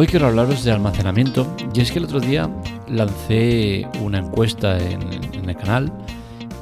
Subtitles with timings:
[0.00, 2.48] Hoy quiero hablaros de almacenamiento y es que el otro día
[2.88, 5.02] lancé una encuesta en,
[5.46, 5.92] el canal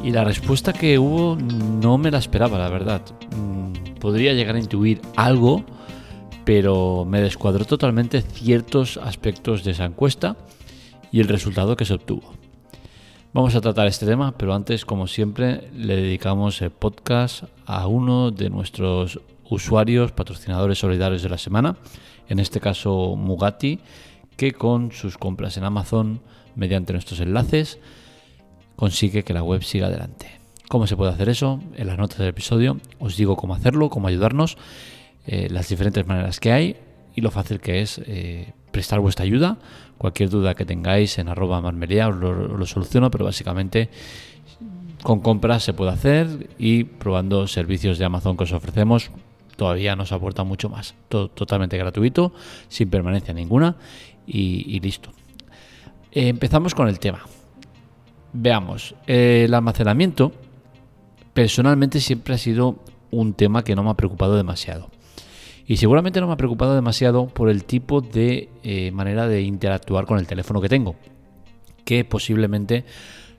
[0.03, 3.01] y la respuesta que hubo no me la esperaba, la verdad.
[3.37, 5.65] Mm, podría llegar a intuir algo,
[6.45, 10.37] pero me descuadró totalmente ciertos aspectos de esa encuesta
[11.13, 12.33] y el resultado que se obtuvo.
[13.33, 18.33] Vamos a tratar este tema, pero antes, como siempre, le dedicamos el podcast a uno
[18.33, 19.21] de nuestros
[19.51, 21.77] usuarios, patrocinadores solidarios de la semana,
[22.29, 23.81] en este caso Mugati,
[24.37, 26.21] que con sus compras en Amazon,
[26.55, 27.79] mediante nuestros enlaces,
[28.77, 30.39] consigue que la web siga adelante.
[30.69, 31.61] ¿Cómo se puede hacer eso?
[31.77, 34.59] En las notas del episodio os digo cómo hacerlo, cómo ayudarnos,
[35.27, 36.77] eh, las diferentes maneras que hay
[37.15, 39.59] y lo fácil que es eh, prestar vuestra ayuda.
[39.97, 43.89] Cualquier duda que tengáis en arroba marmería os lo soluciono, pero básicamente
[45.03, 49.11] con compras se puede hacer y probando servicios de Amazon que os ofrecemos
[49.59, 50.95] todavía nos aporta mucho más.
[51.09, 52.33] Todo, totalmente gratuito,
[52.69, 53.75] sin permanencia ninguna
[54.25, 55.11] y, listo.
[56.13, 57.23] Eh, empezamos con el tema.
[58.33, 60.31] Veamos, el almacenamiento
[61.35, 62.77] personalmente siempre ha sido
[63.11, 64.91] un tema que no me ha preocupado demasiado.
[65.67, 70.07] Y seguramente no me ha preocupado demasiado por el tipo de eh, manera de interactuar
[70.07, 70.95] con el teléfono que tengo,
[71.85, 72.85] que posiblemente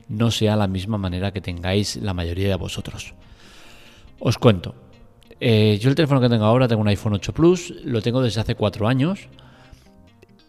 [0.09, 3.13] no sea la misma manera que tengáis la mayoría de vosotros.
[4.19, 4.75] Os cuento,
[5.39, 8.41] eh, yo el teléfono que tengo ahora tengo un iPhone 8 Plus, lo tengo desde
[8.41, 9.29] hace 4 años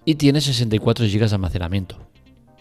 [0.04, 1.96] y tiene 64 GB de almacenamiento.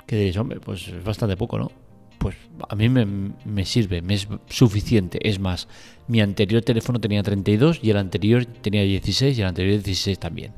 [0.05, 1.71] Que diréis, hombre, pues es bastante poco, ¿no?
[2.19, 2.35] Pues
[2.67, 5.19] a mí me, sirve, me es suficiente.
[5.27, 5.67] Es más,
[6.07, 10.51] mi anterior teléfono tenía 32 y el anterior tenía 16 y el anterior 16 también.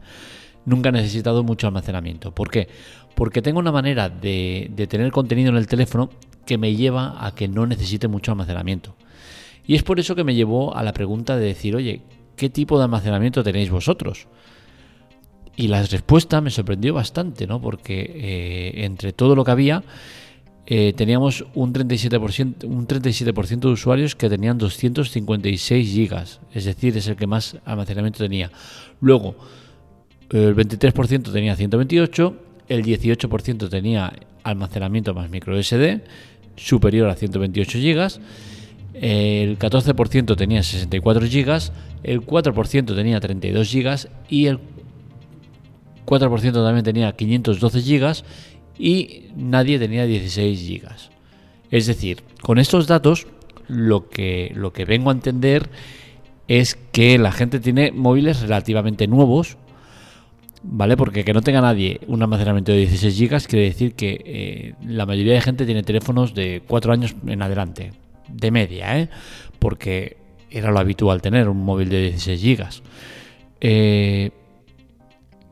[0.66, 2.34] Nunca he necesitado mucho almacenamiento.
[2.34, 2.68] ¿Por qué?
[3.16, 6.10] Porque tengo una manera de, de tener contenido en el teléfono
[6.46, 8.96] que me lleva a que no necesite mucho almacenamiento.
[9.66, 12.02] Y es por eso que me llevó a la pregunta de decir, oye,
[12.36, 14.28] ¿qué tipo de almacenamiento tenéis vosotros?
[15.56, 17.62] Y la respuesta me sorprendió bastante, ¿no?
[17.62, 19.84] Porque eh, entre todo lo que había,
[20.66, 27.08] eh, teníamos un 37%, un 37 de usuarios que tenían 256 gigas, es decir, es
[27.08, 28.52] el que más almacenamiento tenía.
[29.02, 29.36] Luego,
[30.30, 32.36] el 23% tenía 128,
[32.70, 34.14] el 18% tenía
[34.44, 36.02] almacenamiento más micro SD,
[36.56, 38.22] superior a 128 gigas
[38.94, 41.72] el 14% tenía 64 GB,
[42.04, 44.60] el 4% tenía 32 GB y el
[46.06, 48.24] 4% también tenía 512 GB
[48.78, 50.90] y nadie tenía 16 GB.
[51.70, 53.28] Es decir, con estos datos
[53.68, 55.70] lo que, lo que vengo a entender
[56.48, 59.58] es que la gente tiene móviles relativamente nuevos,
[60.64, 60.98] ¿vale?
[60.98, 65.06] Porque que no tenga nadie un almacenamiento de 16 GB quiere decir que eh, la
[65.06, 67.94] mayoría de gente tiene teléfonos de 4 años en adelante
[68.34, 69.10] de media, ¿eh?
[69.60, 70.18] porque
[70.50, 72.68] era lo habitual tener un móvil de 16 GB.
[73.62, 74.32] Eh,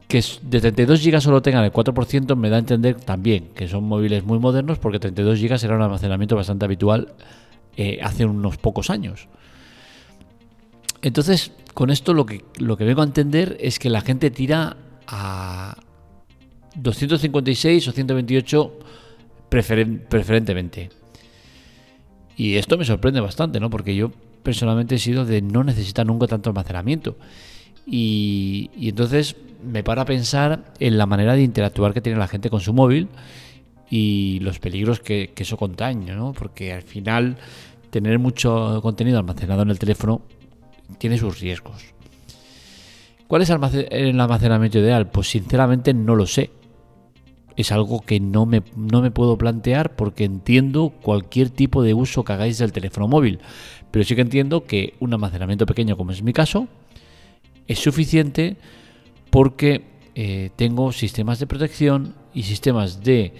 [0.07, 3.84] que de 32 GB solo tengan el 4% me da a entender también que son
[3.84, 7.13] móviles muy modernos porque 32 GB era un almacenamiento bastante habitual
[7.78, 9.28] eh, hace unos pocos años.
[11.01, 14.78] Entonces, con esto lo que, lo que vengo a entender es que la gente tira
[15.07, 15.78] a
[16.75, 18.79] 256 o 128
[19.50, 20.90] preferentemente.
[22.39, 23.69] Y esto me sorprende bastante, ¿no?
[23.69, 24.13] Porque yo
[24.44, 27.17] personalmente he sido de no necesitar nunca tanto almacenamiento.
[27.85, 32.49] Y, entonces me para a pensar en la manera de interactuar que tiene la gente
[32.49, 33.09] con su móvil
[33.89, 36.31] y los peligros que, eso contaña, ¿no?
[36.31, 37.35] Porque al final
[37.89, 40.22] tener mucho contenido almacenado en el teléfono
[40.97, 41.94] tiene sus riesgos.
[43.28, 45.09] ¿Cuál es el almacenamiento ideal?
[45.11, 46.51] Pues sinceramente no lo sé
[47.57, 52.23] es algo que no me, no me puedo plantear porque entiendo cualquier tipo de uso
[52.23, 53.39] que hagáis del teléfono móvil.
[53.91, 56.67] Pero sí que entiendo que un almacenamiento pequeño, como es mi caso,
[57.67, 58.57] es suficiente
[59.29, 59.83] porque
[60.15, 63.33] eh, tengo sistemas de protección y sistemas de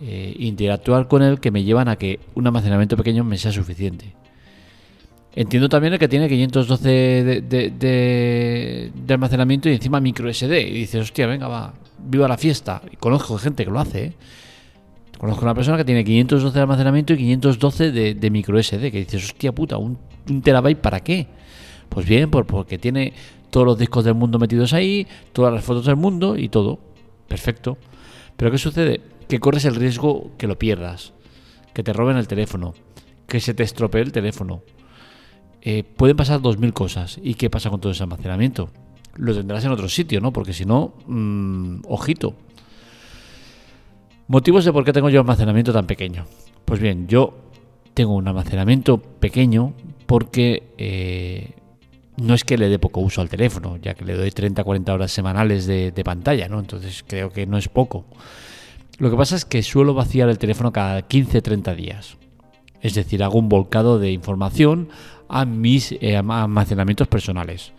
[0.00, 4.14] eh, interactuar con él que me llevan a que un almacenamiento pequeño me sea suficiente.
[5.34, 10.68] Entiendo también el que tiene 512 de, de, de, almacenamiento y encima micro SD.
[10.68, 12.82] Y dices, hostia, venga, va, viva la fiesta.
[12.90, 14.04] Y conozco gente que lo hace.
[14.04, 14.12] ¿eh?
[15.18, 18.90] Conozco una persona que tiene 512 de almacenamiento y 512 de, de micro SD.
[18.90, 19.98] Que dices, hostia puta, ¿un,
[20.42, 21.26] terabyte para qué?
[21.88, 23.12] Pues bien, porque tiene
[23.50, 26.78] todos los discos del mundo metidos ahí, todas las fotos del mundo y todo.
[27.26, 27.78] Perfecto.
[28.36, 29.00] Pero ¿qué sucede?
[29.28, 31.12] Que corres el riesgo que lo pierdas,
[31.74, 32.74] que te roben el teléfono,
[33.26, 34.62] que se te estropee el teléfono.
[35.60, 37.18] Eh, pueden pasar 2.000 cosas.
[37.22, 38.70] ¿Y qué pasa con todo ese almacenamiento?
[39.18, 40.32] Lo tendrás en otro sitio, ¿no?
[40.32, 42.34] Porque si no, mm, ojito.
[44.28, 46.24] Motivos de por qué tengo yo almacenamiento tan pequeño.
[46.64, 47.34] Pues bien, yo
[47.94, 49.74] tengo un almacenamiento pequeño
[50.06, 51.52] porque eh,
[52.16, 55.10] no es que le dé poco uso al teléfono, ya que le doy 30-40 horas
[55.10, 56.60] semanales de, pantalla, ¿no?
[56.60, 58.04] Entonces creo que no es poco.
[58.98, 62.16] Lo que pasa es que suelo vaciar el teléfono cada 15-30 días.
[62.80, 64.88] Es decir, hago un volcado de información
[65.28, 67.72] a mis eh, almacenamientos personales.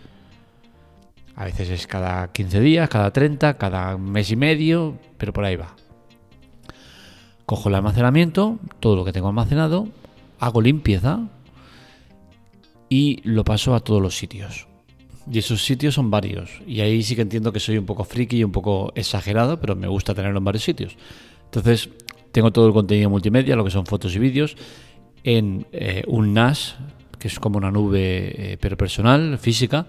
[1.40, 5.56] A veces es cada 15 días, cada 30, cada mes y medio, pero por ahí
[5.56, 5.74] va.
[7.46, 9.88] Cojo el almacenamiento, todo lo que tengo almacenado,
[10.38, 11.30] hago limpieza
[12.90, 14.68] y lo paso a todos los sitios.
[15.32, 16.62] Y esos sitios son varios.
[16.68, 19.78] Y ahí sí que entiendo que soy un poco friki y un poco exagerado, pero
[19.78, 20.98] me gusta tenerlo en varios sitios.
[21.46, 21.90] Entonces,
[22.34, 24.58] tengo todo el contenido multimedia, lo que son fotos y vídeos,
[25.24, 26.76] en eh, un NAS,
[27.18, 29.88] que es como una nube, eh, pero personal, física.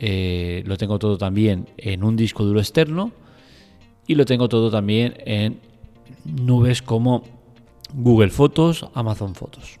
[0.00, 3.12] Eh, lo tengo todo también en un disco duro externo.
[4.06, 5.60] Y lo tengo todo también en
[6.24, 7.22] nubes como
[7.94, 9.78] Google Fotos, Amazon Fotos.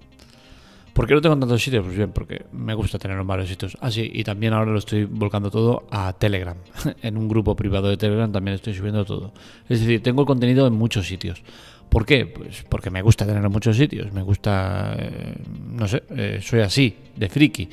[0.92, 1.84] ¿Por qué lo tengo en tantos sitios?
[1.84, 3.76] Pues bien, porque me gusta tenerlo en varios sitios.
[3.80, 6.56] Ah, y también ahora lo estoy volcando todo a Telegram.
[7.02, 9.32] en un grupo privado de Telegram también estoy subiendo todo.
[9.68, 11.42] Es decir, tengo el contenido en muchos sitios.
[11.88, 12.26] ¿Por qué?
[12.26, 14.12] Pues porque me gusta tenerlo en muchos sitios.
[14.12, 15.34] Me gusta, eh,
[15.70, 17.68] no sé, eh, soy así, de friki.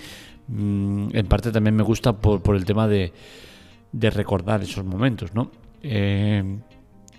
[0.48, 3.12] Mm, en parte también me gusta por, el tema de,
[3.94, 5.52] recordar esos momentos, ¿no?
[5.82, 6.60] Eh,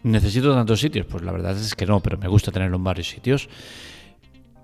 [0.02, 1.06] ¿Necesito tantos sitios?
[1.06, 3.48] Pues la verdad es que no, pero me gusta tenerlo en varios sitios.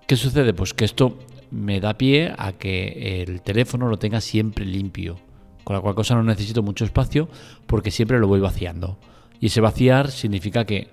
[0.06, 0.54] ¿Qué sucede?
[0.54, 1.18] Pues que esto
[1.50, 5.16] me da pie a que el teléfono lo tenga siempre limpio,
[5.64, 7.28] con la cual cosa no necesito mucho espacio
[7.66, 8.98] porque siempre lo voy vaciando.
[9.40, 10.88] Y ese vaciar significa que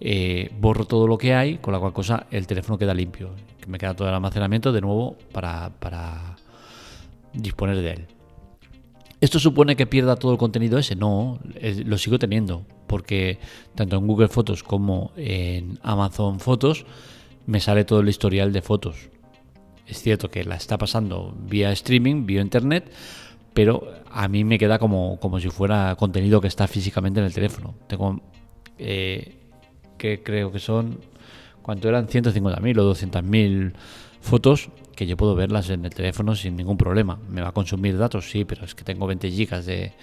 [0.00, 3.30] eh, borro todo lo que hay, con la cual cosa el teléfono queda limpio,
[3.66, 5.70] me queda todo el almacenamiento de nuevo para
[7.32, 8.06] disponer de él.
[9.20, 10.96] ¿Esto supone que pierda todo el contenido ese?
[10.96, 11.38] No,
[11.84, 13.38] lo sigo teniendo, porque
[13.74, 16.86] tanto en Google Fotos como en Amazon Fotos
[17.46, 19.10] me sale todo el historial de fotos.
[19.86, 22.90] Es cierto que la está pasando vía streaming, vía internet,
[23.52, 27.34] pero a mí me queda como, como si fuera contenido que está físicamente en el
[27.34, 27.74] teléfono.
[27.88, 28.20] Tengo,
[28.78, 29.36] eh,
[29.98, 31.00] que creo que son,
[31.60, 32.06] ¿cuánto eran?
[32.06, 33.72] 150.000 o 200.000
[34.20, 34.70] fotos
[35.00, 37.18] que yo puedo verlas en el teléfono sin ningún problema.
[37.30, 39.94] Me va a consumir datos, sí, pero es que tengo 20 gigas de...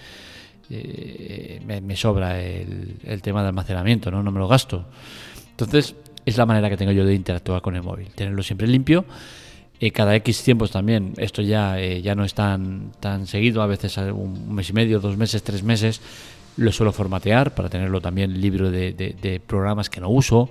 [1.64, 4.24] me, sobra el, tema de almacenamiento, ¿no?
[4.24, 4.86] no me lo gasto.
[5.50, 5.94] Entonces,
[6.26, 9.04] es la manera que tengo yo de interactuar con el móvil, tenerlo siempre limpio.
[9.78, 13.68] Eh, cada X tiempos también, esto ya, eh, ya no es tan, tan seguido, a
[13.68, 16.00] veces un mes y medio, dos meses, tres meses,
[16.56, 20.50] lo suelo formatear para tenerlo también libre de, programas que no uso,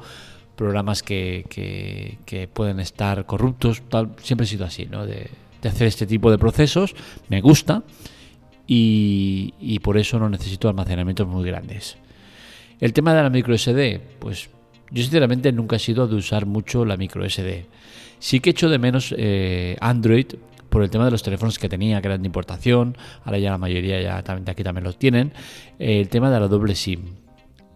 [0.57, 1.45] programas que,
[2.25, 4.09] que, pueden estar corruptos, tal.
[4.21, 5.05] siempre he sido así, ¿no?
[5.05, 5.29] de,
[5.63, 6.95] hacer este tipo de procesos,
[7.29, 7.83] me gusta
[8.65, 11.97] y, por eso no necesito almacenamientos muy grandes.
[12.79, 14.49] El tema de la micro SD, pues
[14.91, 17.65] yo sinceramente nunca he sido de usar mucho la micro SD.
[18.19, 20.27] Sí que echo de menos eh, Android
[20.69, 23.57] por el tema de los teléfonos que tenía, que eran de importación, ahora ya la
[23.57, 25.33] mayoría ya de aquí también los tienen,
[25.79, 27.26] el tema de la doble SIM.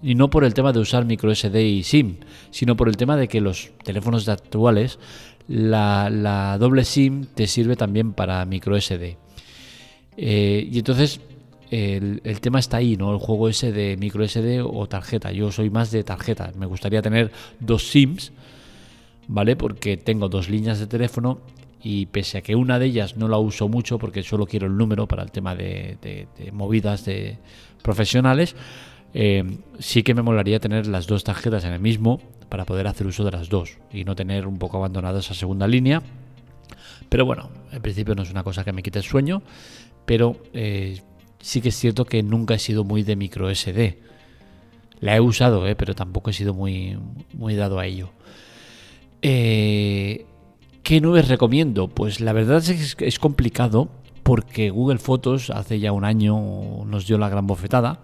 [0.04, 2.18] Y no por el tema de usar micro SD y SIM,
[2.50, 4.98] sino por el tema de que los teléfonos actuales,
[5.48, 9.18] la, doble SIM te sirve también para micro SD.
[10.18, 11.22] Eh, y entonces
[11.72, 13.14] el, tema está ahí, ¿no?
[13.14, 15.32] El juego ese de micro SD o tarjeta.
[15.32, 16.52] Yo soy más de tarjeta.
[16.58, 18.34] Me gustaría tener dos SIMs,
[19.28, 19.56] ¿vale?
[19.56, 21.40] Porque tengo dos líneas de teléfono
[21.82, 24.78] y pese a que una de ellas no la uso mucho porque solo quiero el
[24.78, 27.38] número para el tema de, movidas de
[27.82, 28.56] profesionales,
[29.14, 29.44] eh,
[29.80, 33.24] sí que me molaría tener las dos tarjetas en el mismo para poder hacer uso
[33.24, 36.02] de las dos y no tener un poco abandonada esa segunda línea.
[37.10, 39.42] Pero bueno, en principio no es una cosa que me quite el sueño,
[40.06, 41.02] pero eh,
[41.40, 44.00] sí que es cierto que nunca he sido muy de micro SD.
[45.00, 46.98] La he usado, eh, pero tampoco he sido muy,
[47.34, 48.12] muy dado a ello.
[49.22, 50.26] Eh,
[50.84, 51.88] ¿Qué nubes recomiendo?
[51.88, 53.90] Pues la verdad es que es complicado
[54.24, 58.04] porque Google Fotos hace ya un año nos dio la gran bofetada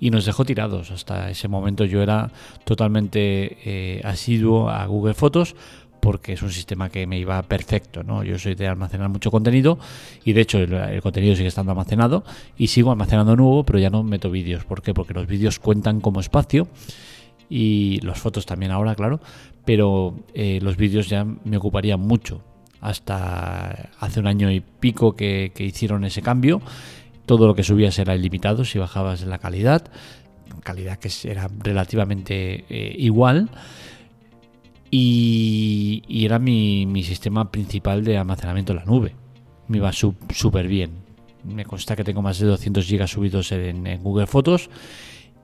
[0.00, 0.90] y nos dejó tirados.
[0.90, 2.30] Hasta ese momento yo era
[2.64, 5.54] totalmente eh, asiduo a Google Fotos
[6.00, 8.22] porque es un sistema que me iba perfecto, ¿no?
[8.22, 9.78] Yo soy de almacenar mucho contenido
[10.24, 12.24] y de hecho el, contenido sigue estando almacenado
[12.56, 14.64] y sigo almacenando nuevo, pero ya no meto vídeos.
[14.64, 14.94] ¿Por qué?
[14.94, 16.68] Porque los vídeos cuentan como espacio
[17.50, 19.20] y las fotos también ahora, claro,
[19.64, 22.42] pero eh, los vídeos ya me ocuparían mucho.
[22.80, 26.62] Hasta hace un año y pico que, hicieron ese cambio,
[27.28, 29.84] todo lo que subías era ilimitado si bajabas la calidad,
[30.64, 33.50] calidad que era relativamente eh, igual
[34.90, 39.14] y, era mi, sistema principal de almacenamiento en la nube.
[39.68, 41.04] Me iba súper bien.
[41.44, 44.70] Me consta que tengo más de 200 GB subidos en, Google Fotos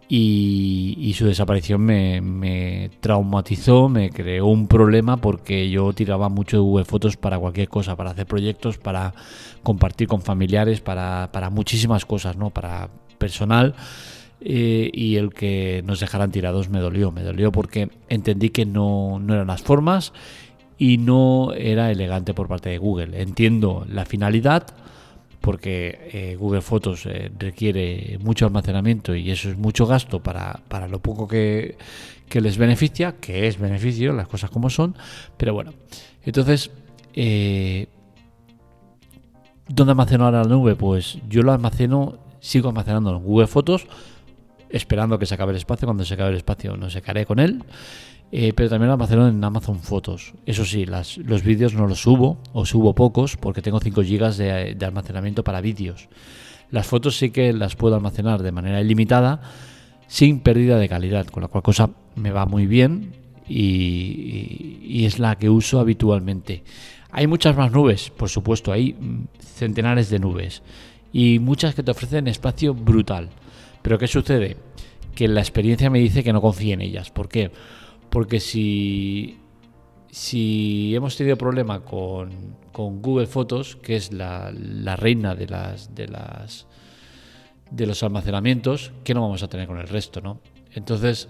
[0.09, 6.85] y, su desaparición me, traumatizó, me creó un problema porque yo tiraba mucho de Google
[6.85, 9.15] Fotos para cualquier cosa, para hacer proyectos, para
[9.63, 12.51] compartir con familiares, para, muchísimas cosas, ¿no?
[12.51, 13.75] Para personal.
[14.47, 19.19] Eh, y el que nos dejaran tirados me dolió, me dolió porque entendí que no,
[19.19, 20.13] no eran las formas
[20.77, 23.23] y no era elegante por parte de Google.
[23.23, 24.67] Entiendo la finalidad,
[25.45, 31.01] porque eh, Google Fotos eh, requiere mucho almacenamiento y eso es mucho gasto para, lo
[31.01, 31.77] poco que,
[32.31, 34.97] les beneficia, que es beneficio, las cosas como son,
[35.37, 35.75] pero bueno,
[36.23, 36.71] entonces,
[37.13, 37.89] eh,
[39.69, 40.77] ¿dónde almaceno ahora la nube?
[40.77, 43.87] Pues yo lo almaceno, sigo almacenando en Google Fotos,
[44.71, 47.39] esperando que se acabe el espacio, cuando se acabe el espacio no se caré con
[47.39, 47.63] él.
[48.33, 50.35] Eh, pero también lo almaceno en Amazon Fotos.
[50.45, 54.85] Eso sí, los vídeos no los subo, o subo pocos, porque tengo 5 GB de,
[54.85, 56.09] almacenamiento para vídeos.
[56.71, 59.41] Las fotos sí que las puedo almacenar de manera ilimitada,
[60.09, 63.13] sin pérdida de calidad, con la cual cosa me va muy bien
[63.49, 66.65] y, es la que uso habitualmente.
[67.13, 68.97] Hay muchas más nubes, por supuesto, hay
[69.39, 70.63] centenares de nubes
[71.13, 73.29] y muchas que te ofrecen espacio brutal.
[73.83, 74.57] Pero ¿qué sucede?
[75.15, 77.11] Que la experiencia me dice que no confíe en ellas.
[77.11, 77.53] ¿Por qué?
[78.39, 79.39] Si,
[80.11, 82.31] si hemos tenido problema con,
[82.73, 84.51] Google Fotos, que es la,
[84.97, 85.95] reina de las,
[87.71, 90.21] de los almacenamientos, ¿qué no vamos a tener con el resto?
[90.21, 90.41] ¿no?
[90.75, 91.29] Entonces,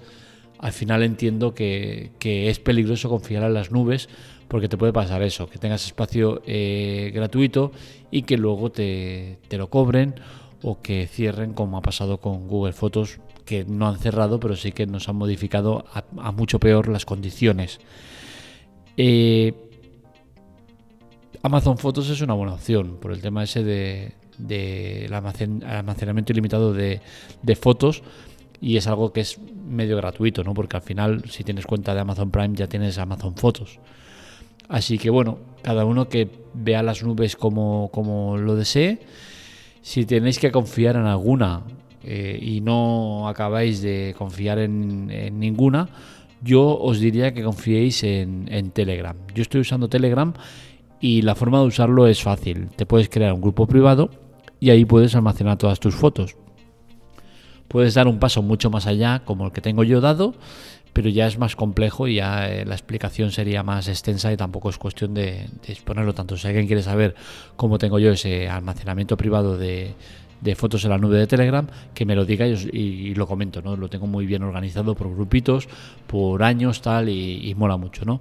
[0.58, 4.08] al final entiendo que, es peligroso confiar en las nubes
[4.48, 7.72] porque te puede pasar eso, que tengas espacio eh, gratuito
[8.10, 10.14] y que luego te, te, lo cobren
[10.62, 14.72] o que cierren como ha pasado con Google Fotos que no han cerrado, pero sí
[14.72, 17.80] que nos han modificado a, mucho peor las condiciones.
[18.96, 19.54] Eh,
[21.42, 27.00] Amazon Fotos es una buena opción por el tema ese de, de almacenamiento ilimitado de,
[27.60, 28.02] fotos
[28.60, 30.54] y es algo que es medio gratuito, ¿no?
[30.54, 33.78] Porque al final, si tienes cuenta de Amazon Prime, ya tienes Amazon Fotos.
[34.68, 39.00] Así que bueno, cada uno que vea las nubes como, como lo desee.
[39.82, 41.62] Si tenéis que confiar en alguna
[42.06, 45.06] eh, y no acabáis de confiar en,
[45.38, 45.88] ninguna,
[46.42, 49.16] yo os diría que confiéis en, Telegram.
[49.34, 50.34] Yo estoy usando Telegram
[51.00, 52.68] y la forma de usarlo es fácil.
[52.76, 54.10] Te puedes crear un grupo privado
[54.60, 56.36] y ahí puedes almacenar todas tus fotos.
[57.68, 60.34] Puedes dar un paso mucho más allá, como el que tengo yo dado,
[60.92, 64.68] pero ya es más complejo y ya eh, la explicación sería más extensa y tampoco
[64.68, 66.36] es cuestión de, de exponerlo tanto.
[66.36, 67.14] Si alguien quiere saber
[67.56, 69.94] cómo tengo yo ese almacenamiento privado de,
[70.40, 73.76] de fotos en la nube de Telegram, que me lo diga y, lo comento, ¿no?
[73.76, 75.68] Lo tengo muy bien organizado por grupitos,
[76.06, 78.20] por años, tal, y, mola mucho, ¿no?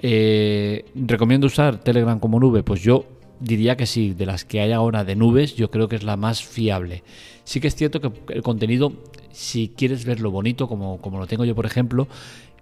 [0.00, 2.62] Eh, ¿Recomiendo usar Telegram como nube?
[2.62, 3.04] Pues yo
[3.40, 6.16] diría que sí, de las que hay ahora de nubes, yo creo que es la
[6.16, 7.02] más fiable.
[7.44, 8.92] Sí que es cierto que el contenido,
[9.32, 12.08] si quieres verlo bonito, como, como lo tengo yo, por ejemplo,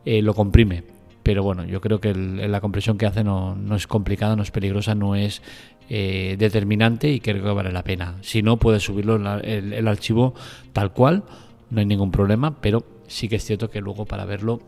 [0.05, 0.96] eh, lo comprime.
[1.27, 4.53] Pero bueno, yo creo que la compresión que hace no, no, es complicada, no es
[4.53, 5.43] peligrosa, no es
[5.89, 8.15] eh, determinante y creo que vale la pena.
[8.21, 10.35] Si no, puedes subirlo el, el, archivo
[10.73, 11.25] tal cual,
[11.71, 14.61] no hay ningún problema, pero sí que es cierto que luego para verlo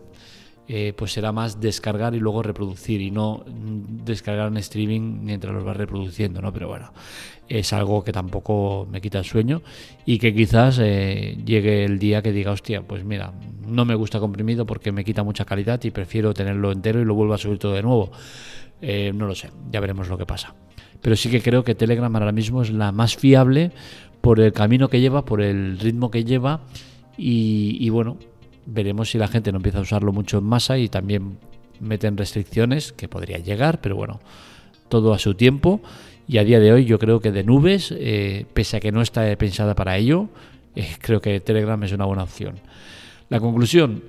[0.69, 5.65] eh, pues será más descargar y luego reproducir y no descargar en streaming mientras los
[5.65, 6.53] vas reproduciendo, ¿no?
[6.53, 6.93] Pero bueno,
[7.49, 9.63] es algo que tampoco me quita el sueño
[10.05, 13.33] y que quizás eh, llegue el día que diga, hostia, pues mira,
[13.67, 17.15] no me gusta comprimido porque me quita mucha calidad y prefiero tenerlo entero y lo
[17.15, 18.11] vuelvo a subir todo de nuevo.
[18.81, 20.55] no lo sé, ya veremos lo que pasa
[21.01, 23.73] pero sí que creo que Telegram ahora mismo es la más fiable
[24.21, 26.61] por el camino que lleva, por el ritmo que lleva
[27.17, 28.17] y, bueno,
[28.69, 31.39] veremos si la gente no empieza a usarlo mucho en masa y también
[31.81, 34.21] meten restricciones que podría llegar, pero bueno,
[34.89, 35.81] todo a su tiempo
[36.27, 39.01] y a día de hoy yo creo que de nubes, eh, pese a que no
[39.01, 40.29] está pensada para ello,
[40.77, 42.57] eh, creo que Telegram es una buena opción.
[43.31, 44.03] La conclusión,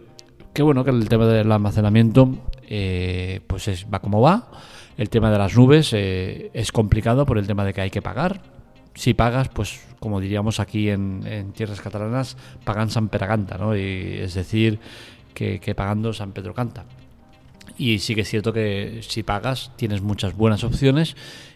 [0.54, 2.36] que bueno que el tema del almacenamiento
[2.68, 4.51] eh, pues es, va como va
[4.98, 8.42] el tema de las nubes es complicado por el tema de que hay que pagar.
[8.96, 13.74] Si pagas, pues como diríamos aquí en, tierras catalanas, pagan San Peraganta, ¿no?
[13.74, 14.79] Es decir,
[15.34, 16.86] que, pagando San Pedro canta.
[17.77, 21.15] Y sí que es cierto que si pagas tienes muchas buenas opciones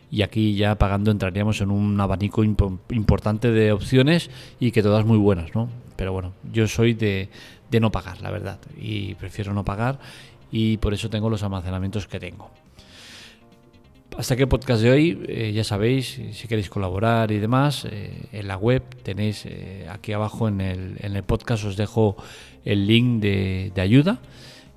[0.09, 5.17] y aquí ya pagando entraríamos en un abanico importante de opciones y que todas muy
[5.17, 5.69] buenas, ¿no?
[5.95, 7.29] Pero bueno, yo soy de,
[7.71, 9.99] de no pagar, la verdad, y prefiero no pagar
[10.51, 12.51] y por eso tengo los almacenamientos que tengo.
[14.17, 18.27] Hasta que el podcast de hoy, eh, ya sabéis, si queréis colaborar y demás, eh,
[18.31, 22.15] en la web tenéis eh, aquí abajo en el, en el, podcast os dejo
[22.63, 24.19] el link de, de, ayuda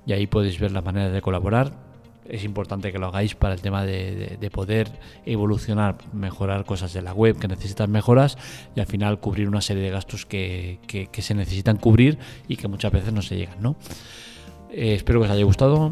[0.07, 1.71] y ahí podéis ver las maneras de colaborar.
[2.27, 4.91] Es importante que lo hagáis para el tema de, de, de poder
[5.25, 8.37] evolucionar, mejorar cosas de la web que necesitan mejoras
[8.75, 12.17] y al final cubrir una serie de gastos que, que, que se necesitan cubrir
[12.47, 13.77] y que muchas veces no se llegan, ¿no?
[14.69, 15.91] Eh, espero que os haya gustado.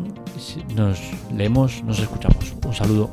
[0.75, 0.99] Nos
[1.33, 2.53] leemos, nos escuchamos.
[2.65, 3.09] Un saludo.